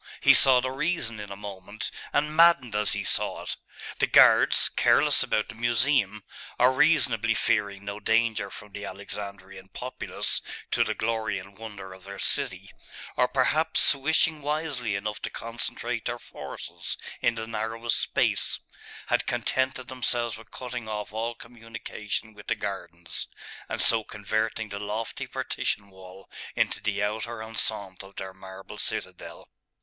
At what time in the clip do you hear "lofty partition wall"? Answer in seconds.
24.79-26.27